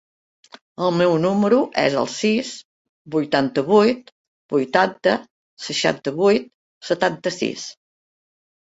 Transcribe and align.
El 0.85 0.95
meu 1.01 1.11
número 1.25 1.59
es 1.81 1.97
el 2.05 2.09
sis, 2.13 2.55
vuitanta-vuit, 3.17 4.11
vuitanta, 4.57 5.17
seixanta-vuit, 5.69 6.53
setanta-sis. 6.93 7.73